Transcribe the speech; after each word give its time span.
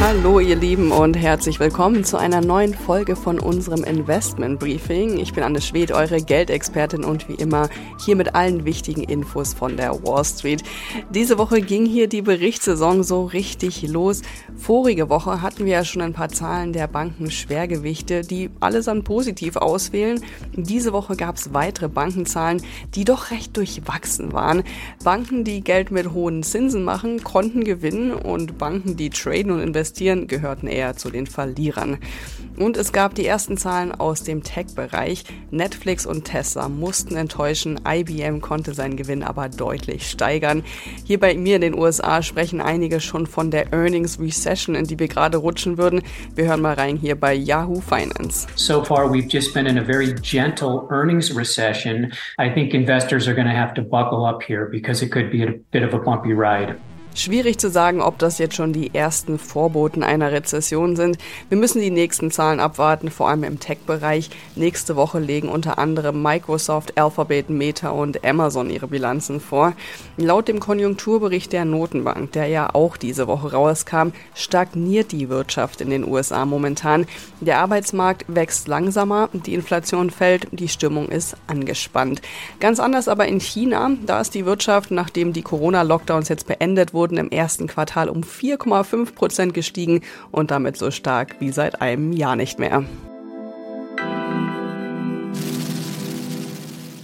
Hallo 0.00 0.38
ihr 0.38 0.54
Lieben 0.54 0.92
und 0.92 1.14
herzlich 1.14 1.58
willkommen 1.58 2.04
zu 2.04 2.18
einer 2.18 2.40
neuen 2.40 2.72
Folge 2.72 3.16
von 3.16 3.40
unserem 3.40 3.82
Investment 3.82 4.60
Briefing. 4.60 5.18
Ich 5.18 5.32
bin 5.32 5.42
Anne 5.42 5.60
Schwed, 5.60 5.90
eure 5.90 6.22
Geldexpertin 6.22 7.02
und 7.02 7.28
wie 7.28 7.34
immer 7.34 7.68
hier 8.04 8.14
mit 8.14 8.36
allen 8.36 8.64
wichtigen 8.64 9.02
Infos 9.02 9.54
von 9.54 9.76
der 9.76 9.92
Wall 10.04 10.24
Street. 10.24 10.62
Diese 11.10 11.36
Woche 11.36 11.60
ging 11.60 11.84
hier 11.84 12.08
die 12.08 12.22
Berichtssaison 12.22 13.02
so 13.02 13.24
richtig 13.24 13.82
los. 13.88 14.22
Vorige 14.56 15.10
Woche 15.10 15.42
hatten 15.42 15.64
wir 15.64 15.72
ja 15.72 15.84
schon 15.84 16.02
ein 16.02 16.12
paar 16.12 16.28
Zahlen 16.28 16.72
der 16.72 16.86
Banken-Schwergewichte, 16.86 18.22
die 18.22 18.50
allesamt 18.60 19.04
positiv 19.04 19.56
auswählen. 19.56 20.20
Diese 20.54 20.92
Woche 20.92 21.16
gab 21.16 21.36
es 21.36 21.52
weitere 21.52 21.88
Bankenzahlen, 21.88 22.62
die 22.94 23.04
doch 23.04 23.32
recht 23.32 23.56
durchwachsen 23.56 24.32
waren. 24.32 24.62
Banken, 25.02 25.42
die 25.42 25.60
Geld 25.60 25.90
mit 25.90 26.12
hohen 26.12 26.44
Zinsen 26.44 26.84
machen, 26.84 27.24
konnten 27.24 27.64
gewinnen 27.64 28.12
und 28.12 28.58
Banken, 28.58 28.96
die 28.96 29.10
traden 29.10 29.50
und 29.50 29.60
investieren, 29.60 29.87
investieren, 29.88 30.26
gehörten 30.26 30.66
eher 30.66 30.96
zu 30.96 31.10
den 31.10 31.26
Verlierern. 31.26 31.98
Und 32.58 32.76
es 32.76 32.92
gab 32.92 33.14
die 33.14 33.26
ersten 33.26 33.56
Zahlen 33.56 33.92
aus 33.92 34.22
dem 34.22 34.42
Tech-Bereich. 34.42 35.24
Netflix 35.50 36.04
und 36.04 36.24
Tesla 36.24 36.68
mussten 36.68 37.16
enttäuschen. 37.16 37.80
IBM 37.88 38.40
konnte 38.40 38.74
seinen 38.74 38.96
Gewinn 38.96 39.22
aber 39.22 39.48
deutlich 39.48 40.10
steigern. 40.10 40.62
Hier 41.04 41.18
bei 41.18 41.34
mir 41.34 41.56
in 41.56 41.62
den 41.62 41.78
USA 41.78 42.22
sprechen 42.22 42.60
einige 42.60 43.00
schon 43.00 43.26
von 43.26 43.50
der 43.50 43.72
Earnings 43.72 44.20
Recession, 44.20 44.74
in 44.74 44.84
die 44.84 44.98
wir 44.98 45.08
gerade 45.08 45.38
rutschen 45.38 45.78
würden. 45.78 46.02
Wir 46.34 46.46
hören 46.46 46.60
mal 46.60 46.74
rein 46.74 46.96
hier 46.96 47.14
bei 47.14 47.32
Yahoo 47.32 47.80
Finance. 47.80 48.46
So 48.56 48.84
far, 48.84 49.10
we've 49.10 49.28
just 49.30 49.54
been 49.54 49.66
in 49.66 49.78
a 49.78 49.84
very 49.84 50.14
gentle 50.20 50.86
earnings 50.90 51.34
recession. 51.34 52.12
I 52.38 52.52
think 52.52 52.74
investors 52.74 53.26
are 53.26 53.34
going 53.34 53.48
to 53.48 53.56
have 53.56 53.72
to 53.74 53.82
buckle 53.82 54.26
up 54.26 54.42
here 54.42 54.66
because 54.70 55.02
it 55.02 55.10
could 55.10 55.30
be 55.30 55.44
a 55.44 55.54
bit 55.70 55.82
of 55.82 55.94
a 55.94 55.98
bumpy 55.98 56.34
ride. 56.34 56.76
Schwierig 57.18 57.58
zu 57.58 57.68
sagen, 57.68 58.00
ob 58.00 58.16
das 58.20 58.38
jetzt 58.38 58.54
schon 58.54 58.72
die 58.72 58.94
ersten 58.94 59.40
Vorboten 59.40 60.04
einer 60.04 60.30
Rezession 60.30 60.94
sind. 60.94 61.18
Wir 61.48 61.58
müssen 61.58 61.80
die 61.80 61.90
nächsten 61.90 62.30
Zahlen 62.30 62.60
abwarten, 62.60 63.10
vor 63.10 63.28
allem 63.28 63.42
im 63.42 63.58
Tech-Bereich. 63.58 64.30
Nächste 64.54 64.94
Woche 64.94 65.18
legen 65.18 65.48
unter 65.48 65.80
anderem 65.80 66.22
Microsoft, 66.22 66.96
Alphabet, 66.96 67.50
Meta 67.50 67.90
und 67.90 68.24
Amazon 68.24 68.70
ihre 68.70 68.86
Bilanzen 68.86 69.40
vor. 69.40 69.72
Laut 70.16 70.46
dem 70.46 70.60
Konjunkturbericht 70.60 71.52
der 71.52 71.64
Notenbank, 71.64 72.30
der 72.30 72.46
ja 72.46 72.72
auch 72.72 72.96
diese 72.96 73.26
Woche 73.26 73.50
rauskam, 73.50 74.10
stagniert 74.36 75.10
die 75.10 75.28
Wirtschaft 75.28 75.80
in 75.80 75.90
den 75.90 76.06
USA 76.06 76.44
momentan. 76.44 77.04
Der 77.40 77.58
Arbeitsmarkt 77.58 78.26
wächst 78.28 78.68
langsamer, 78.68 79.28
die 79.32 79.54
Inflation 79.54 80.10
fällt, 80.10 80.46
die 80.52 80.68
Stimmung 80.68 81.08
ist 81.08 81.36
angespannt. 81.48 82.22
Ganz 82.60 82.78
anders 82.78 83.08
aber 83.08 83.26
in 83.26 83.40
China, 83.40 83.90
da 84.06 84.20
ist 84.20 84.36
die 84.36 84.46
Wirtschaft, 84.46 84.92
nachdem 84.92 85.32
die 85.32 85.42
Corona-Lockdowns 85.42 86.28
jetzt 86.28 86.46
beendet 86.46 86.94
wurden, 86.94 87.07
wurden 87.08 87.16
im 87.16 87.30
ersten 87.30 87.66
Quartal 87.66 88.10
um 88.10 88.20
4,5 88.20 89.14
Prozent 89.14 89.54
gestiegen 89.54 90.02
und 90.30 90.50
damit 90.50 90.76
so 90.76 90.90
stark 90.90 91.36
wie 91.40 91.50
seit 91.50 91.80
einem 91.80 92.12
Jahr 92.12 92.36
nicht 92.36 92.58
mehr. 92.58 92.84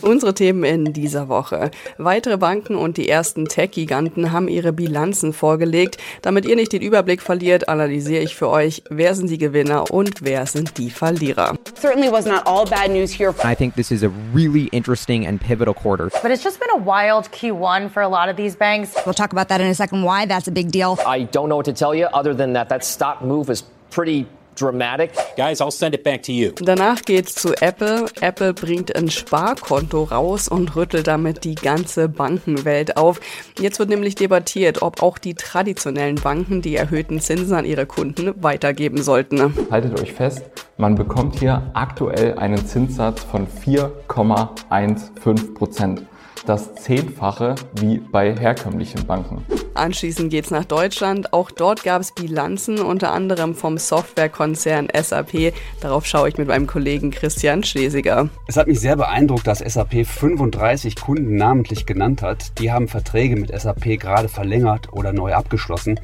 Unsere 0.05 0.34
Themen 0.34 0.64
in 0.64 0.92
dieser 0.92 1.30
Woche. 1.30 1.70
Weitere 1.97 2.36
Banken 2.36 2.77
und 2.77 2.98
die 2.98 3.08
ersten 3.08 3.47
Tech-Giganten 3.47 4.33
haben 4.33 4.48
ihre 4.48 4.74
Bilanzen 4.74 5.33
vorgelegt. 5.33 5.96
Damit 6.20 6.44
ihr 6.44 6.56
nicht 6.56 6.72
den 6.72 6.83
Überblick 6.83 7.22
verliert, 7.22 7.70
analysiere 7.70 8.23
ich 8.23 8.36
für 8.36 8.51
euch, 8.51 8.83
wer 8.90 9.14
sind 9.14 9.30
die 9.30 9.39
Gewinner 9.39 9.90
und 9.90 10.23
wer 10.23 10.45
sind 10.45 10.77
die 10.77 10.90
Verlierer. 10.90 11.55
Certainly 11.80 12.12
was 12.12 12.27
not 12.27 12.46
all 12.46 12.67
bad 12.67 12.90
news 12.90 13.18
here. 13.18 13.34
I 13.42 13.55
think 13.55 13.77
this 13.77 13.90
is 13.90 14.02
a 14.02 14.11
really 14.34 14.68
interesting 14.73 15.27
and 15.27 15.40
pivotal 15.40 15.73
quarter. 15.73 16.11
But 16.23 16.30
it's 16.30 16.45
just 16.45 16.61
been 16.61 16.70
a 16.74 16.84
wild 16.84 17.30
Q1 17.30 17.90
for 17.90 18.02
a 18.02 18.08
lot 18.08 18.28
of 18.28 18.36
these 18.36 18.57
banks. 18.57 18.95
We'll 19.07 19.14
talk 19.14 19.33
about 19.33 19.48
that 19.48 19.62
in 19.62 19.68
a 19.68 19.74
second 19.74 20.02
why 20.02 20.27
that's 20.27 20.48
a 20.48 20.52
big 20.52 20.70
deal. 20.70 20.98
I 21.07 21.23
don't 21.23 21.48
know 21.48 21.57
what 21.57 21.67
to 21.67 21.73
tell 21.73 21.95
you 21.95 22.08
other 22.12 22.34
than 22.34 22.52
that 22.52 22.68
that 22.68 22.84
stock 22.84 23.23
move 23.23 23.48
is 23.48 23.64
pretty 23.90 24.27
dramatic. 24.54 25.12
Guys, 25.36 25.60
I'll 25.60 25.70
send 25.70 25.94
it 25.94 26.04
back 26.04 26.22
to 26.24 26.32
you. 26.32 26.52
Danach 26.60 27.02
geht's 27.02 27.34
zu 27.34 27.54
Apple. 27.60 28.06
Apple 28.20 28.54
bringt 28.54 28.94
ein 28.94 29.10
Sparkonto 29.10 30.04
raus 30.04 30.48
und 30.48 30.76
rüttelt 30.76 31.06
damit 31.06 31.44
die 31.44 31.54
ganze 31.54 32.08
Bankenwelt 32.08 32.96
auf. 32.96 33.20
Jetzt 33.58 33.78
wird 33.78 33.88
nämlich 33.88 34.14
debattiert, 34.14 34.82
ob 34.82 35.02
auch 35.02 35.18
die 35.18 35.34
traditionellen 35.34 36.16
Banken 36.16 36.62
die 36.62 36.76
erhöhten 36.76 37.20
Zinsen 37.20 37.54
an 37.54 37.64
ihre 37.64 37.86
Kunden 37.86 38.42
weitergeben 38.42 39.02
sollten. 39.02 39.54
Haltet 39.70 40.00
euch 40.00 40.12
fest, 40.12 40.44
man 40.76 40.94
bekommt 40.94 41.38
hier 41.38 41.70
aktuell 41.74 42.38
einen 42.38 42.64
Zinssatz 42.66 43.22
von 43.22 43.46
4,15 43.46 45.54
Prozent 45.54 46.02
das 46.46 46.74
Zehnfache 46.74 47.54
wie 47.80 47.98
bei 47.98 48.34
herkömmlichen 48.34 49.06
Banken. 49.06 49.44
Anschließend 49.74 50.30
geht's 50.30 50.51
nach 50.51 50.64
Deutschland. 50.64 51.33
Auch 51.33 51.51
dort 51.51 51.83
gab 51.83 52.01
es 52.01 52.12
Bilanzen, 52.12 52.79
unter 52.79 53.12
anderem 53.12 53.55
vom 53.55 53.77
Softwarekonzern 53.77 54.89
SAP. 54.95 55.52
Darauf 55.80 56.07
schaue 56.07 56.29
ich 56.29 56.39
mit 56.39 56.48
meinem 56.48 56.67
Kollegen 56.67 57.11
Christian 57.11 57.64
Schlesiger. 57.64 58.29
Es 58.46 58.57
hat 58.57 58.68
mich 58.68 58.80
sehr 58.80 58.96
beeindruckt, 58.96 59.46
dass 59.46 59.58
SAP 59.58 60.07
35 60.07 60.96
Kunden 60.96 61.36
namentlich 61.36 61.86
genannt 61.86 62.23
hat. 62.23 62.58
Die 62.61 62.70
haben 62.70 62.89
Verträge 62.89 63.36
mit 63.36 63.51
SAP 63.58 63.98
gerade 63.98 64.29
verlängert 64.29 64.92
oder 64.92 65.13
neu 65.13 65.34
abgeschlossen. 65.34 65.98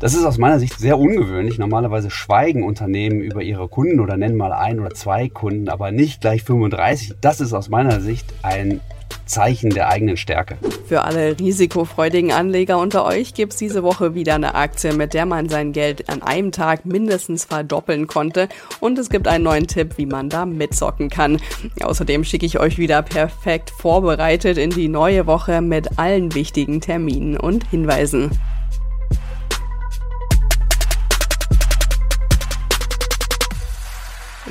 Das 0.00 0.14
ist 0.14 0.24
aus 0.24 0.38
meiner 0.38 0.60
Sicht 0.60 0.78
sehr 0.78 0.96
ungewöhnlich. 0.96 1.58
Normalerweise 1.58 2.10
schweigen 2.10 2.62
Unternehmen 2.62 3.20
über 3.20 3.42
ihre 3.42 3.68
Kunden 3.68 3.98
oder 3.98 4.16
nennen 4.16 4.36
mal 4.36 4.52
ein 4.52 4.78
oder 4.78 4.90
zwei 4.90 5.28
Kunden, 5.28 5.68
aber 5.68 5.90
nicht 5.90 6.20
gleich 6.20 6.44
35. 6.44 7.14
Das 7.20 7.40
ist 7.40 7.52
aus 7.52 7.68
meiner 7.68 8.00
Sicht 8.00 8.26
ein 8.42 8.80
Zeichen 9.28 9.70
der 9.70 9.88
eigenen 9.88 10.16
Stärke. 10.16 10.58
Für 10.86 11.02
alle 11.02 11.38
risikofreudigen 11.38 12.32
Anleger 12.32 12.78
unter 12.78 13.04
euch 13.04 13.34
gibt 13.34 13.52
es 13.52 13.58
diese 13.58 13.82
Woche 13.82 14.14
wieder 14.14 14.34
eine 14.34 14.54
Aktie, 14.54 14.92
mit 14.92 15.14
der 15.14 15.26
man 15.26 15.48
sein 15.48 15.72
Geld 15.72 16.08
an 16.08 16.22
einem 16.22 16.50
Tag 16.50 16.84
mindestens 16.84 17.44
verdoppeln 17.44 18.06
konnte. 18.06 18.48
Und 18.80 18.98
es 18.98 19.10
gibt 19.10 19.28
einen 19.28 19.44
neuen 19.44 19.66
Tipp, 19.66 19.98
wie 19.98 20.06
man 20.06 20.28
da 20.28 20.46
mitzocken 20.46 21.10
kann. 21.10 21.38
Außerdem 21.82 22.24
schicke 22.24 22.46
ich 22.46 22.58
euch 22.58 22.78
wieder 22.78 23.02
perfekt 23.02 23.70
vorbereitet 23.70 24.58
in 24.58 24.70
die 24.70 24.88
neue 24.88 25.26
Woche 25.26 25.60
mit 25.60 25.98
allen 25.98 26.34
wichtigen 26.34 26.80
Terminen 26.80 27.36
und 27.36 27.68
Hinweisen. 27.70 28.30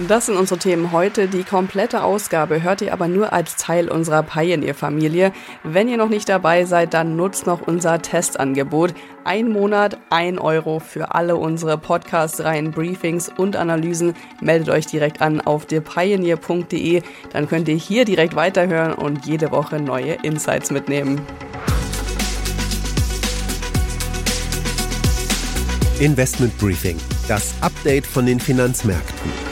Das 0.06 0.28
sind 0.28 0.38
unsere 0.38 0.60
Themen 0.60 0.92
heute. 0.92 1.28
Die 1.28 1.44
komplette 1.44 2.04
Ausgabe 2.04 2.62
hört 2.62 2.82
ihr 2.82 2.94
aber 2.94 3.08
nur 3.08 3.34
als 3.34 3.56
Teil 3.56 3.90
unserer 3.90 4.22
Pioneer-Familie. 4.22 5.32
Wenn 5.64 5.90
ihr 5.90 5.98
noch 5.98 6.10
nicht 6.10 6.30
dabei 6.30 6.66
seid, 6.66 6.94
dann 6.94 7.16
nutzt 7.16 7.48
noch 7.48 7.62
unser 7.66 8.00
Testangebot. 8.00 8.94
Ein 9.24 9.50
Monat, 9.50 9.98
ein 10.12 10.38
Euro 10.38 10.80
für 10.80 11.16
alle 11.16 11.36
unsere 11.36 11.80
Podcast-Reihen, 11.80 12.72
Briefings 12.72 13.32
und 13.38 13.56
Analysen. 13.56 14.14
Meldet 14.40 14.70
euch 14.70 14.86
direkt 14.86 15.20
an 15.20 15.42
auf 15.42 15.66
thepioneer.de. 15.66 17.02
Dann 17.34 17.48
könnt 17.50 17.68
ihr 17.68 17.76
hier 17.76 18.06
direkt 18.06 18.36
weiterhören 18.36 18.94
und 18.94 19.26
jede 19.26 19.50
Woche 19.50 19.80
neue 19.80 20.14
Insights 20.22 20.70
mitnehmen. 20.70 21.20
Investment 26.00 26.56
Briefing, 26.60 26.98
das 27.28 27.56
Update 27.62 28.06
von 28.06 28.28
den 28.28 28.40
Finanzmärkten. 28.40 29.47